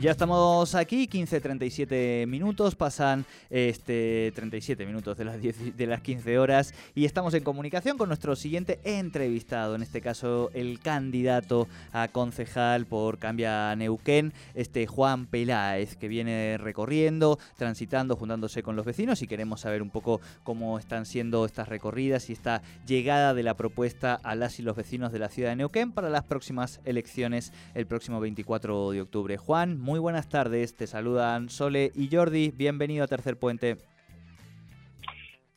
[0.00, 6.38] Ya estamos aquí, 15.37 minutos, pasan este 37 minutos de las, 10, de las 15
[6.38, 12.08] horas y estamos en comunicación con nuestro siguiente entrevistado, en este caso el candidato a
[12.08, 19.20] concejal por Cambia Neuquén, este Juan Peláez, que viene recorriendo, transitando, juntándose con los vecinos
[19.20, 23.52] y queremos saber un poco cómo están siendo estas recorridas y esta llegada de la
[23.52, 27.52] propuesta a las y los vecinos de la ciudad de Neuquén para las próximas elecciones
[27.74, 29.36] el próximo 24 de octubre.
[29.36, 30.76] Juan, muy buenas tardes.
[30.76, 32.52] Te saludan Sole y Jordi.
[32.56, 33.76] Bienvenido a Tercer Puente.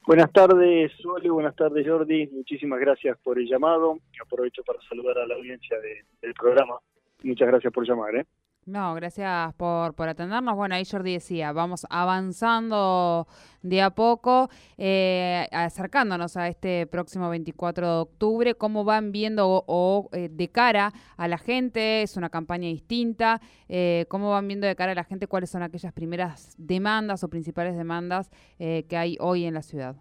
[0.07, 1.29] Buenas tardes, Sole.
[1.29, 2.25] Buenas tardes, Jordi.
[2.33, 3.99] Muchísimas gracias por el llamado.
[4.19, 5.77] Aprovecho para saludar a la audiencia
[6.19, 6.79] del programa.
[7.21, 8.15] Muchas gracias por llamar.
[8.15, 8.25] ¿eh?
[8.65, 10.55] No, gracias por, por atendernos.
[10.55, 13.27] Bueno, ahí Jordi decía, vamos avanzando
[13.61, 18.55] de a poco, eh, acercándonos a este próximo 24 de octubre.
[18.55, 22.03] ¿Cómo van viendo o, eh, de cara a la gente?
[22.03, 23.41] Es una campaña distinta.
[23.67, 27.29] Eh, ¿Cómo van viendo de cara a la gente cuáles son aquellas primeras demandas o
[27.29, 29.97] principales demandas que hay hoy en la ciudad?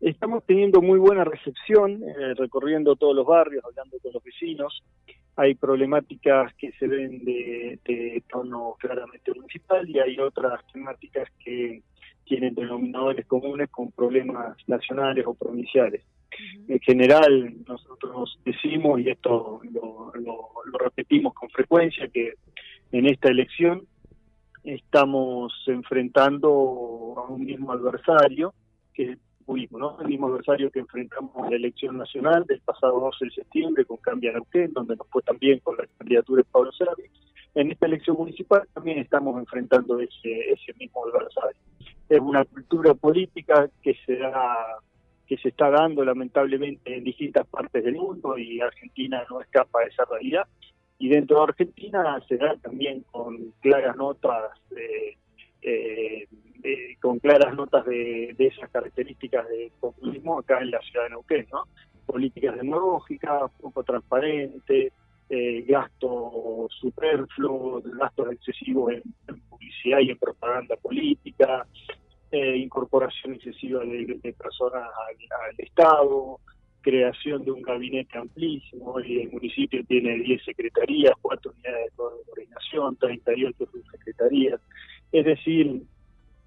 [0.00, 2.00] Estamos teniendo muy buena recepción,
[2.36, 4.84] recorriendo todos los barrios, hablando con los vecinos
[5.38, 11.80] hay problemáticas que se ven de, tono claramente municipal y hay otras temáticas que
[12.24, 16.02] tienen denominadores comunes con problemas nacionales o provinciales.
[16.66, 20.12] En general, nosotros decimos, y esto lo,
[20.80, 22.34] repetimos con frecuencia, que
[22.90, 23.82] en esta elección
[24.64, 28.54] estamos enfrentando a un mismo adversario,
[28.92, 29.16] que
[29.78, 29.98] ¿no?
[30.00, 33.96] El mismo adversario que enfrentamos en la elección nacional del pasado 12 de septiembre con
[33.98, 37.04] Cambia Neuquén, donde nos fue también con la candidatura de Pablo Servi.
[37.54, 41.56] En esta elección municipal también estamos enfrentando ese, ese mismo adversario.
[42.08, 44.78] Es una cultura política que se da
[45.26, 49.86] que se está dando lamentablemente en distintas partes del mundo y Argentina no escapa de
[49.86, 50.46] esa realidad.
[50.98, 55.18] Y dentro de Argentina se da también con claras notas de,
[55.62, 56.26] eh,
[57.00, 61.64] con claras notas de, esas características de populismo acá en la ciudad de Neuquén, ¿no?
[62.06, 64.92] Políticas demagógicas, poco transparente,
[65.30, 69.02] eh, gasto superfluo, gastos excesivos en,
[69.48, 71.66] publicidad y en propaganda política,
[72.30, 76.40] eh, incorporación excesiva de, personas al, Estado,
[76.80, 82.96] creación de un gabinete amplísimo, y el municipio tiene 10 secretarías, 4 unidades de coordinación,
[82.96, 84.60] 38 subsecretarías,
[85.12, 85.82] es decir,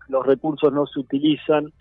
[0.07, 1.71] los recursos no se utilizan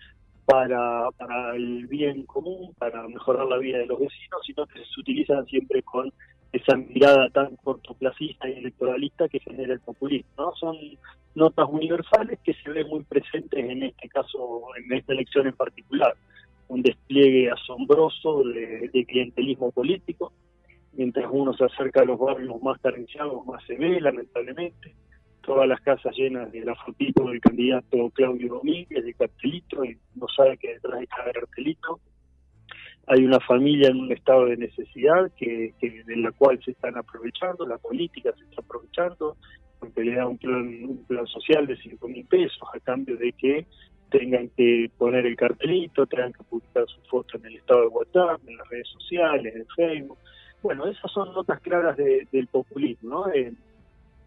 [0.45, 4.99] para, para el bien común, para mejorar la vida de los vecinos, sino que se
[4.99, 6.11] utilizan siempre con
[6.51, 10.29] esa mirada tan cortoplacista y electoralista que genera el populismo.
[10.37, 10.53] ¿no?
[10.55, 10.75] Son
[11.35, 16.15] notas universales que se ven muy presentes en este caso, en esta elección en particular.
[16.67, 20.33] Un despliegue asombroso de, de clientelismo político,
[20.93, 24.93] mientras uno se acerca a los barrios más carenciados, más se ve, lamentablemente
[25.51, 30.25] todas las casas llenas de la fotito del candidato Claudio Domínguez, de cartelito, y no
[30.29, 31.99] sabe que detrás de cada cartelito
[33.07, 37.67] hay una familia en un estado de necesidad que, de la cual se están aprovechando,
[37.67, 39.35] la política se está aprovechando,
[39.77, 43.33] porque le da un plan, un plan social de 5 mil pesos a cambio de
[43.33, 43.65] que
[44.09, 48.39] tengan que poner el cartelito, tengan que publicar su foto en el estado de WhatsApp,
[48.47, 50.17] en las redes sociales, en Facebook.
[50.63, 53.23] Bueno, esas son notas claras del populismo, ¿no?
[53.25, 53.53] de,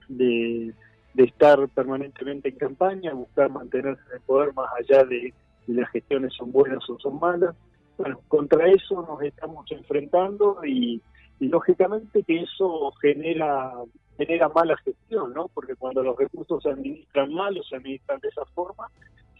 [0.08, 0.74] de
[1.16, 5.32] estar permanentemente en campaña, buscar mantenerse en el poder más allá de
[5.64, 7.54] si las gestiones son buenas o son malas.
[7.96, 11.00] Bueno, contra eso nos estamos enfrentando y,
[11.40, 13.72] lógicamente que eso genera
[14.16, 15.48] genera mala gestión, ¿no?
[15.48, 18.88] Porque cuando los recursos se administran mal o se administran de esa forma,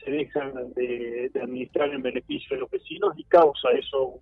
[0.05, 4.19] se dejan de, administrar en beneficio de los vecinos y causa eso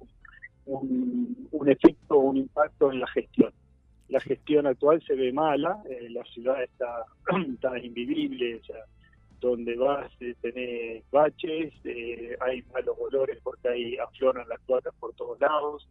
[0.67, 3.53] un, un efecto, un impacto en la gestión
[4.13, 8.85] la gestión actual se ve mala, eh, la ciudad está, invivible, o sea,
[9.41, 15.15] donde vas eh, tenés baches, eh, hay malos olores porque ahí afloran las cuotas por
[15.15, 15.89] todos lados,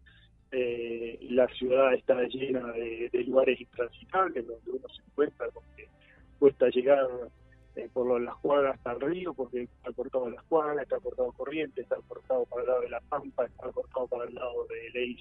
[0.52, 5.88] la ciudad está llena de, lugares intransitables donde uno se encuentra porque
[6.40, 7.08] cuesta llegar
[7.94, 11.96] por las cuadras hasta el río porque está cortado las cuadras, está cortado corriente, está
[12.06, 15.18] cortado para el lado de la Pampa, está cortado para el lado de Ley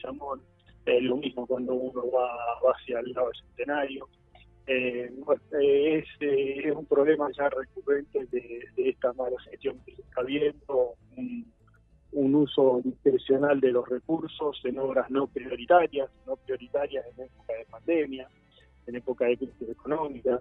[0.96, 4.08] Es lo mismo cuando uno va, hacia el lado del centenario.
[4.66, 5.12] Eh,
[5.60, 12.34] eh, es, un problema ya recurrente de, esta mala gestión que se está viendo, un,
[12.34, 18.28] uso discrecional de los recursos en obras no prioritarias, no prioritarias en época de pandemia,
[18.87, 20.40] en época de crisis económica.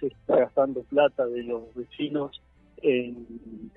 [0.00, 2.42] Se está gastando plata de los vecinos
[2.78, 3.70] en,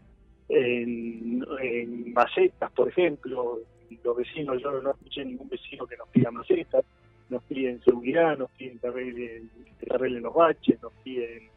[0.49, 3.59] en, en macetas, por ejemplo,
[4.03, 6.85] los vecinos, yo no escuché ningún vecino que nos pida macetas,
[7.29, 11.49] nos piden seguridad, nos piden que arreglen, los baches, nos piden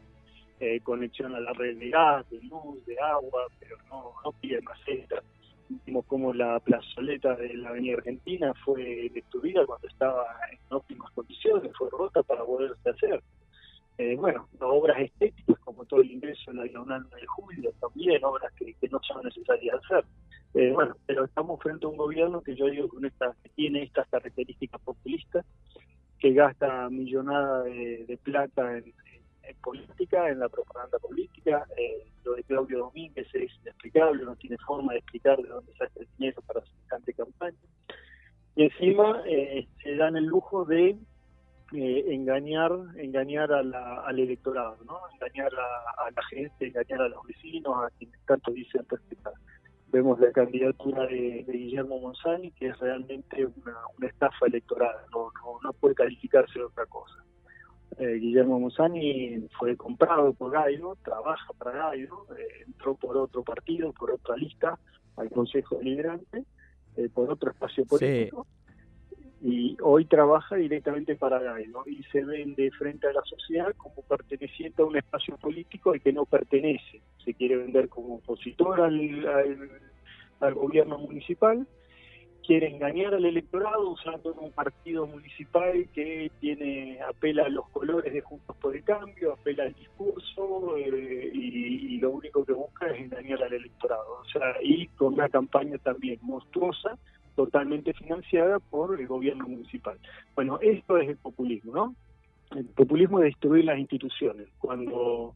[0.60, 4.64] eh, conexión a la red de gas, de luz, de agua, pero no, no piden
[4.64, 5.22] macetas.
[5.84, 11.72] Vimos como la plazoleta de la Avenida Argentina fue destruida cuando estaba en óptimas condiciones,
[11.76, 13.20] fue rota para poderse hacer.
[13.98, 14.46] Eh, bueno,
[22.68, 23.00] yo digo
[23.42, 25.44] que tiene estas características populistas,
[26.18, 28.92] que gasta millonada de, plata en,
[29.62, 31.66] política, en la propaganda política.
[31.76, 35.90] Eh, lo de Claudio Domínguez es inexplicable, no tiene forma de explicar de dónde sale
[35.96, 37.56] el dinero para semejante campaña.
[38.56, 39.22] Y encima
[39.82, 40.96] se dan el lujo de
[41.72, 45.00] eh, engañar engañar al electorado, ¿no?
[45.14, 49.32] engañar a, la gente, engañar a los vecinos, a quienes tanto dicen respetar.
[49.88, 55.30] Vemos la candidatura de, Guillermo Monzani, que es realmente una, estafa electoral, no,
[55.62, 57.24] no, puede calificarse de otra cosa.
[57.98, 63.92] Eh, Guillermo Monzani fue comprado por Gairo, trabaja para Gairo, eh, entró por otro partido,
[63.92, 64.78] por otra lista
[65.16, 66.44] al Consejo Deliberante,
[67.14, 68.46] por otro espacio político
[69.42, 74.82] y hoy trabaja directamente para Gairo y se vende frente a la sociedad como perteneciente
[74.82, 77.02] a un espacio político al que no pertenece.
[77.24, 79.68] Se quiere vender como opositor al,
[80.40, 81.66] al, gobierno municipal,
[82.46, 88.22] quiere engañar al electorado usando un partido municipal que tiene apela a los colores de
[88.22, 93.00] Juntos por el Cambio, apela al discurso eh, y, y, lo único que busca es
[93.00, 94.20] engañar al electorado.
[94.22, 96.96] O sea, y con una campaña también monstruosa
[97.36, 99.98] totalmente financiada por el gobierno municipal.
[100.34, 101.94] Bueno, esto es el populismo, ¿no?
[102.56, 104.48] El populismo es destruir las instituciones.
[104.58, 105.34] Cuando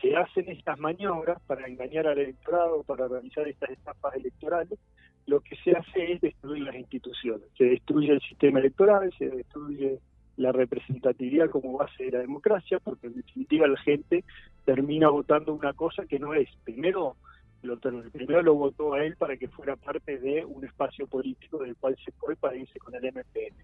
[0.00, 4.78] se hacen estas maniobras para engañar al electorado, para realizar estas estafas electorales,
[5.26, 7.46] lo que se hace es destruir las instituciones.
[7.56, 9.98] Se destruye el sistema electoral, se destruye
[10.36, 14.24] la representatividad como base de la democracia, porque en definitiva la gente
[14.64, 16.48] termina votando una cosa que no es.
[16.64, 17.16] Primero,
[17.62, 21.76] lo, primero lo votó a él para que fuera parte de un espacio político del
[21.76, 23.56] cual se fue para irse con el MPN.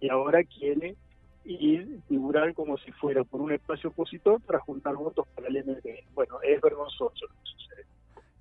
[0.00, 0.96] Y ahora quiere
[1.44, 6.14] ir figurar como si fuera por un espacio opositor para juntar votos para el MPN.
[6.14, 7.86] Bueno, es vergonzoso lo que sucede.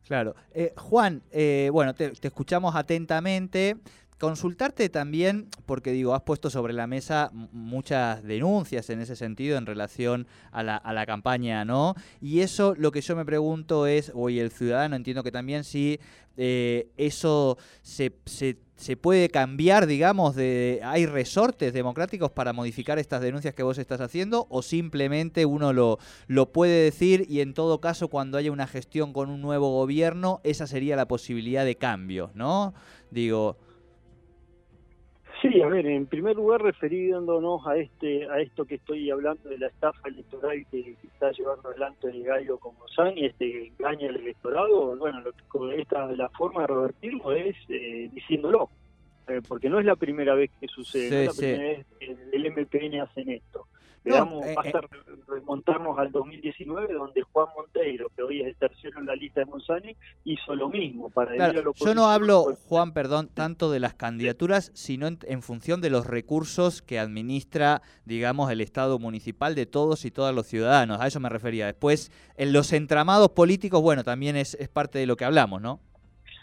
[0.07, 0.35] Claro.
[0.53, 3.77] Eh, Juan, eh, bueno, te, escuchamos atentamente.
[4.21, 9.65] Consultarte también, porque digo, has puesto sobre la mesa muchas denuncias en ese sentido en
[9.65, 11.95] relación a la, a la campaña, ¿no?
[12.21, 15.99] Y eso lo que yo me pregunto es, o el ciudadano entiendo que también si
[16.37, 23.21] eh, eso se, se, se, puede cambiar, digamos, de hay resortes democráticos para modificar estas
[23.21, 25.97] denuncias que vos estás haciendo, o simplemente uno lo,
[26.27, 30.41] lo puede decir y en todo caso cuando haya una gestión con un nuevo gobierno,
[30.43, 32.75] esa sería la posibilidad de cambio, ¿no?
[33.09, 33.57] Digo...
[35.41, 39.57] Sí, a ver, en primer lugar refiriéndonos a este a esto que estoy hablando de
[39.57, 42.75] la estafa electoral que, está llevando adelante el gallo con
[43.15, 48.69] y este engaño al electorado, bueno, lo, esta la forma de revertirlo es eh, diciéndolo,
[49.27, 52.37] eh, porque no es la primera vez que sucede, no es la primera vez que
[52.37, 53.65] el MPN hacen esto.
[54.03, 54.71] Digamos, eh, eh.
[55.41, 59.45] Remontarnos al 2019, donde Juan Monteiro, que hoy es el tercero en la lista de
[59.47, 61.09] Monzani, hizo lo mismo.
[61.09, 66.07] para Yo no hablo, Juan, perdón, tanto de las candidaturas, sino en, función de los
[66.07, 71.01] recursos que administra, digamos, el Estado municipal de todos y todas los ciudadanos.
[71.01, 71.65] A eso me refería.
[71.65, 75.79] Después, en los entramados políticos, bueno, también es, es parte de lo que hablamos, ¿no?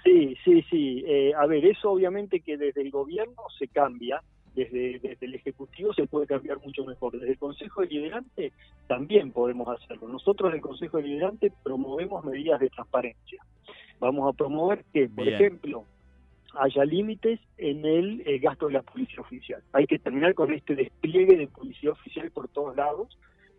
[0.04, 1.04] Sí, sí, sí.
[1.06, 4.22] Eh, a ver, eso obviamente que desde el gobierno se cambia
[4.64, 7.12] desde, el Ejecutivo se puede cambiar mucho mejor.
[7.12, 8.52] Desde el Consejo Deliberante
[8.86, 10.08] también podemos hacerlo.
[10.08, 13.44] Nosotros en el Consejo Deliberante promovemos medidas de transparencia.
[14.00, 15.84] Vamos a promover que, por ejemplo,
[16.54, 19.62] haya límites en el, eh, gasto de la policía oficial.
[19.72, 23.18] Hay que terminar con este despliegue de policía oficial por todos lados.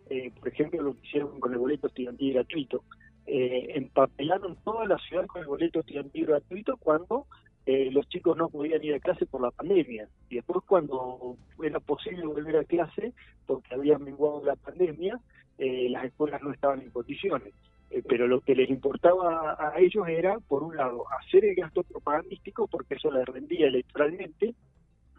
[0.09, 2.83] Eh, por ejemplo, lo que hicieron con el boleto estudiantil gratuito.
[3.25, 7.27] Eh, empapelaron toda la ciudad con el boleto estudiantil gratuito cuando
[7.65, 10.07] eh, los chicos no podían ir a clase por la pandemia.
[10.29, 13.13] Y después cuando era posible volver a clase,
[13.45, 15.19] porque había menguado la pandemia,
[15.57, 17.53] eh, las escuelas no estaban en condiciones.
[17.91, 21.83] Eh, pero lo que les importaba a ellos era, por un lado, hacer el gasto
[21.83, 24.53] propagandístico, porque eso les rendía electoralmente,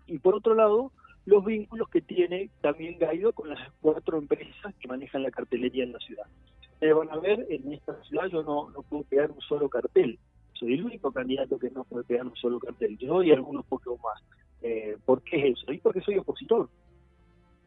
[0.06, 0.92] y por otro lado,
[1.26, 5.92] los vínculos que tiene también Gaido con las cuatro empresas que manejan la cartelería en
[5.92, 6.26] la ciudad.
[6.75, 10.18] Ustedes van a ver, en esta ciudad yo no, no puedo pegar un solo cartel
[10.60, 13.98] soy el único candidato que no puede pegar un solo cartel, yo y algunos pocos
[14.02, 14.22] más.
[14.60, 15.72] Eh, ¿Por qué es eso?
[15.72, 16.68] Y porque soy opositor,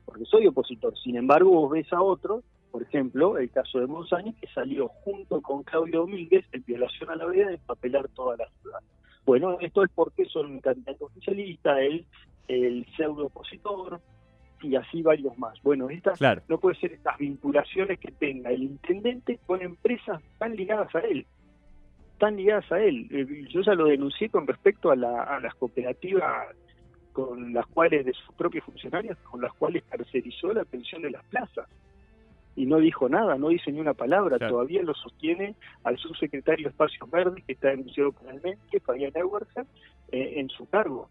[0.05, 0.95] porque soy opositor.
[0.99, 5.41] Sin embargo, vos ves a otros, por ejemplo, el caso de Monsañez, que salió junto
[5.41, 8.79] con Claudio Domínguez en violación a la veda de papelar toda la ciudad.
[9.25, 12.05] Bueno, esto es porque son un candidato oficialista, él,
[12.47, 13.99] el pseudo opositor,
[14.61, 15.61] y así varios más.
[15.63, 20.93] Bueno, estas no puede ser estas vinculaciones que tenga el intendente con empresas tan ligadas
[20.95, 21.25] a él,
[22.17, 23.07] tan ligadas a él.
[23.11, 26.47] Eh, yo ya lo denuncié con respecto a, las cooperativas
[27.11, 31.23] con las cuales de sus propios funcionarios, con las cuales tercerizó la pensión de las
[31.25, 31.67] plazas.
[32.55, 36.69] Y no dijo nada, no dice ni una palabra, todavía lo sostiene al subsecretario de
[36.69, 39.65] Espacios Verdes, que está denunciado penalmente, Fabián Ewersen,
[40.11, 41.09] eh, en su cargo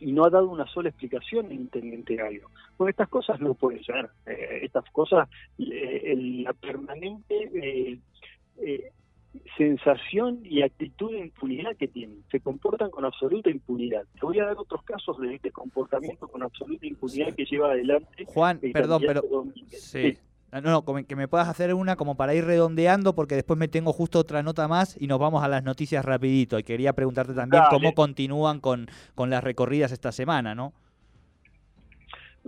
[0.00, 2.48] y no ha dado una sola explicación el intendente Gallo.
[2.76, 4.10] Bueno, estas cosas no pueden ser.
[4.26, 6.14] Eh, estas cosas, eh,
[6.44, 8.90] la permanente eh,
[9.56, 12.24] sensación y actitud de impunidad que tienen.
[12.30, 14.04] Se comportan con absoluta impunidad.
[14.18, 18.24] Te voy a dar otros casos de este comportamiento con absoluta impunidad que lleva adelante.
[18.26, 19.22] Juan, perdón, pero...
[19.68, 20.18] Sí.
[20.50, 23.66] Ah, no, no, que me puedas hacer una como para ir redondeando, porque después me
[23.66, 26.60] tengo justo otra nota más y nos vamos a las noticias rapidito.
[26.60, 28.86] Y quería preguntarte también cómo continúan con,
[29.16, 30.72] con las recorridas esta semana, ¿no?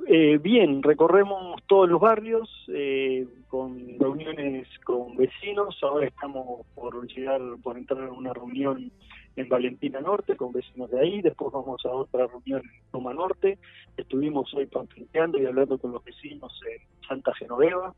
[0.05, 5.79] Eh, bien, recorremos todos los barrios eh, con reuniones con vecinos.
[5.83, 8.93] Ahora estamos por llegar, por entrar en una reunión
[9.37, 11.23] en Valentina Norte con vecinos de ahí.
[11.23, 13.59] Después vamos a otra reunión en Toma Norte.
[13.97, 17.95] Estuvimos hoy planteando y hablando con los vecinos en Santa Genoveva.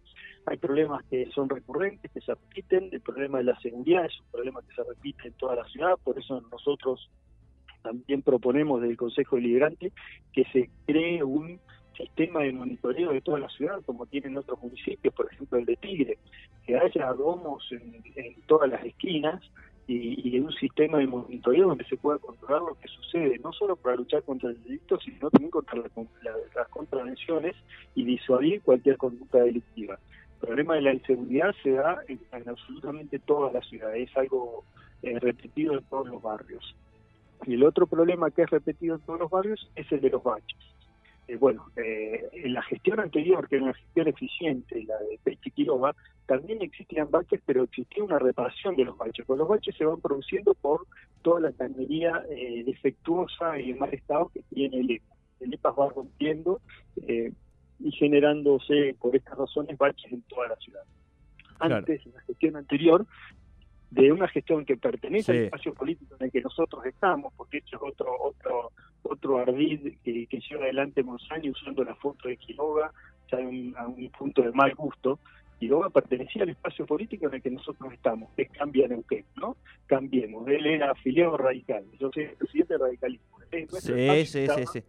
[0.47, 2.91] Hay problemas que son recurrentes, que se repiten.
[2.93, 5.99] El problema de la seguridad es un problema que se repite en toda la ciudad.
[6.05, 7.11] Por eso nosotros
[7.83, 9.93] también proponemos del Consejo Deliberante
[10.33, 11.61] que se cree un
[11.99, 15.77] sistema de monitoreo de toda la ciudad, como tienen otros municipios, por ejemplo el de
[15.77, 16.19] Tigre,
[16.65, 19.43] que haya domos en, todas las esquinas
[19.87, 23.77] y, y, un sistema de monitoreo donde se pueda controlar lo que sucede, no solo
[23.77, 27.57] para luchar contra el delito, sino también contra las contravenciones
[27.95, 29.99] y disuadir cualquier conducta delictiva.
[30.41, 34.65] El problema de la inseguridad se da en, absolutamente toda la ciudad, es algo
[35.03, 36.77] eh, repetido en todos los barrios.
[37.47, 40.23] Y el otro problema que es repetido en todos los barrios es el de los
[40.23, 40.78] baches.
[41.29, 45.67] Eh, bueno, eh, en la gestión anterior, que era una gestión eficiente, la de Pechi
[46.25, 49.27] también existían baches, pero existía una reparación de los baches.
[49.27, 50.87] Pues los baches se van produciendo por
[51.21, 55.15] toda la cañería eh, defectuosa y en mal estado que tiene el EPA.
[55.41, 56.61] El EPA va rompiendo
[57.81, 60.83] y generándose por estas razones baches en toda la ciudad.
[61.61, 63.07] Antes, en la gestión anterior,
[63.91, 67.77] de una gestión que pertenece al espacio político en el que nosotros estamos, porque esto
[67.77, 72.93] es otro otro otro ardid que, lleva adelante Monsanto usando la foto de Quiroga,
[73.31, 75.19] ya a un punto de mal gusto.
[75.59, 79.57] Quiroga pertenecía al espacio político en el que nosotros estamos, que es Cambia Neuquén, ¿no?
[79.87, 80.47] Cambiemos.
[80.49, 83.39] Él era afiliado radical, yo soy el presidente radicalismo.
[83.51, 84.85] Sí, sí, sí, sí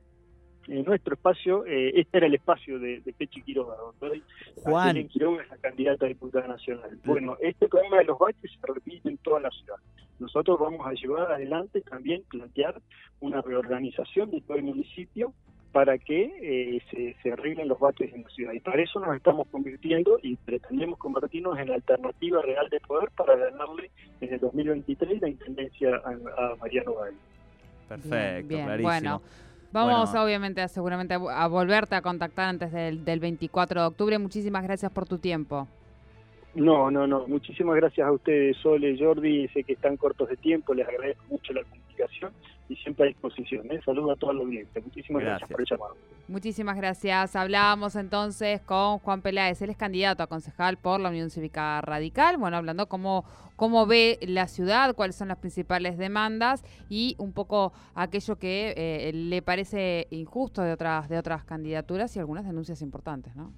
[0.69, 4.21] en nuestro espacio, eh, este era el espacio de, de Pechi Quiroga, donde
[4.63, 6.97] Juan Quiroga es la candidata a diputada nacional.
[7.03, 9.77] Bueno, este problema de los baches se repite en toda la ciudad.
[10.19, 12.79] Nosotros vamos a llevar adelante también plantear
[13.19, 15.33] una reorganización de todo el municipio
[15.71, 18.53] para que eh, se, se, arreglen los baches en la ciudad.
[18.53, 23.09] Y para eso nos estamos convirtiendo y pretendemos convertirnos en la alternativa real de poder
[23.11, 27.17] para ganarle en el 2023 la intendencia a, Mariano Valle.
[27.87, 28.89] Perfecto, clarísimo.
[28.89, 29.21] Bueno.
[29.71, 34.17] Vamos obviamente seguramente a, volverte a contactar antes del, del 24 de octubre.
[34.17, 35.67] Muchísimas gracias por tu tiempo.
[36.55, 37.27] No, no, no.
[37.27, 39.47] Muchísimas gracias a ustedes, Sole, Jordi.
[39.49, 40.73] Sé que están cortos de tiempo.
[40.73, 42.31] Les agradezco mucho la comunicación
[42.67, 43.71] y siempre a disposición.
[43.71, 43.79] ¿eh?
[43.85, 44.81] Saludos a toda la audiencia.
[44.81, 45.49] Muchísimas gracias.
[45.49, 45.95] por el llamado.
[46.29, 47.35] Muchísimas gracias.
[47.35, 49.63] Hablábamos entonces con Juan Peláez.
[49.63, 52.37] Él es candidato a concejal por la Unión Cívica Radical.
[52.37, 57.73] Bueno, hablando cómo, cómo ve la ciudad, cuáles son las principales demandas y un poco
[57.95, 63.35] aquello que eh, le parece injusto de otras, de otras candidaturas y algunas denuncias importantes,
[63.35, 63.51] ¿no?